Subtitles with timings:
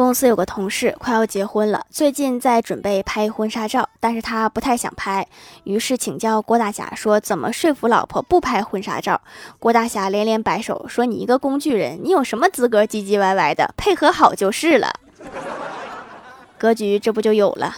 [0.00, 5.28] 公司有个同事快要结婚了最近在准备拍婚纱照但是他不太想拍
[5.64, 9.20] 于是请教郭大侠说怎么说服老婆不拍婚纱照。
[9.58, 14.90] 郭大侠连连摆手说你一个工具人你有什么资格唧唧歪歪的配合好就是了。
[16.56, 17.76] 格局这不就有了？